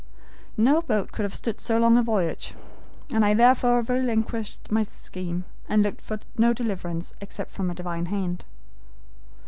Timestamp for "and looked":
5.69-6.01